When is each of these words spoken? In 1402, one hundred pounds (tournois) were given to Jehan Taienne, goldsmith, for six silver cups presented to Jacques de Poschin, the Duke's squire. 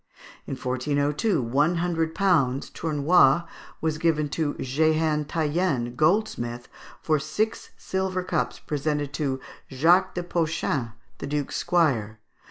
In 0.47 0.55
1402, 0.55 1.43
one 1.43 1.75
hundred 1.75 2.15
pounds 2.15 2.71
(tournois) 2.71 3.43
were 3.81 3.91
given 3.91 4.29
to 4.29 4.55
Jehan 4.55 5.25
Taienne, 5.25 5.95
goldsmith, 5.95 6.67
for 7.03 7.19
six 7.19 7.69
silver 7.77 8.23
cups 8.23 8.57
presented 8.57 9.13
to 9.13 9.39
Jacques 9.71 10.15
de 10.15 10.23
Poschin, 10.23 10.93
the 11.19 11.27
Duke's 11.27 11.57
squire. 11.57 12.19